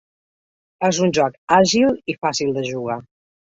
[0.89, 2.99] És un joc àgil i fàcil de jugar.